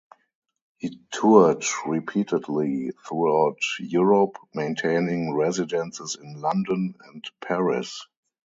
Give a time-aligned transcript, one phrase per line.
[0.77, 8.07] He toured repeatedly throughout Europe, maintaining residences in London and Paris.